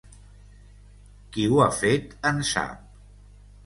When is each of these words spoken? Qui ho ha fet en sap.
Qui 1.37 1.47
ho 1.51 1.63
ha 1.67 1.71
fet 1.85 2.19
en 2.35 2.45
sap. 2.57 2.85